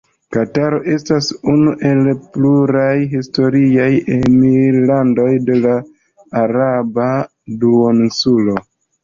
[0.35, 1.99] Kataro estas unu el
[2.37, 5.75] pluraj historiaj emirlandoj de la
[6.43, 7.13] Araba
[7.63, 8.59] Duoninsulo.